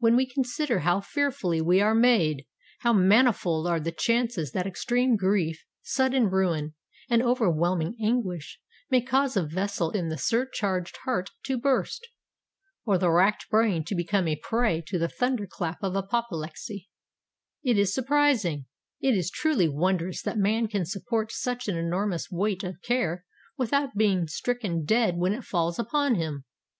[0.00, 6.28] When we consider how fearfully we are made,—how manifold are the chances that extreme grief—sudden
[6.28, 8.58] ruin—and overwhelming anguish
[8.90, 12.08] may cause a vessel in the surcharged heart to burst,
[12.84, 17.94] or the racked brain to become a prey to the thunder clap of apoplexy,—it is
[17.94, 23.24] surprising—it is truly wondrous that man can support such an enormous weight of care
[23.56, 26.44] without being stricken dead when it falls upon him!